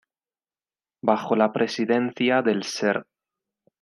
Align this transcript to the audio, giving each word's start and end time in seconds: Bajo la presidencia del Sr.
Bajo 1.03 1.35
la 1.35 1.53
presidencia 1.53 2.41
del 2.41 2.63
Sr. 2.63 3.05